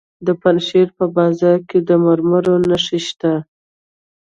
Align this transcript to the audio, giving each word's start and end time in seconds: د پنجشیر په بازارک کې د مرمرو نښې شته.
د 0.25 0.27
پنجشیر 0.41 0.87
په 0.97 1.05
بازارک 1.15 1.63
کې 1.69 1.79
د 1.87 1.89
مرمرو 2.05 2.55
نښې 2.69 2.99
شته. 3.07 3.33